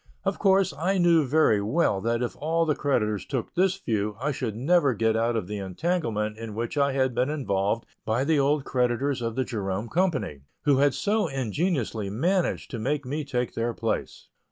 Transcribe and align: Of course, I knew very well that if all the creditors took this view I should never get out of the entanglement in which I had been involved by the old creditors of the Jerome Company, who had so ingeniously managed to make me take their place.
Of 0.25 0.39
course, 0.39 0.73
I 0.75 0.97
knew 0.97 1.27
very 1.27 1.61
well 1.61 2.01
that 2.01 2.23
if 2.23 2.35
all 2.37 2.65
the 2.65 2.73
creditors 2.73 3.23
took 3.23 3.53
this 3.53 3.77
view 3.77 4.17
I 4.19 4.31
should 4.31 4.55
never 4.55 4.95
get 4.95 5.15
out 5.15 5.35
of 5.35 5.45
the 5.45 5.59
entanglement 5.59 6.39
in 6.39 6.55
which 6.55 6.75
I 6.75 6.93
had 6.93 7.13
been 7.13 7.29
involved 7.29 7.85
by 8.03 8.23
the 8.23 8.39
old 8.39 8.65
creditors 8.65 9.21
of 9.21 9.35
the 9.35 9.45
Jerome 9.45 9.89
Company, 9.89 10.41
who 10.63 10.77
had 10.79 10.95
so 10.95 11.27
ingeniously 11.27 12.09
managed 12.09 12.71
to 12.71 12.79
make 12.79 13.05
me 13.05 13.23
take 13.23 13.53
their 13.53 13.75
place. 13.75 14.27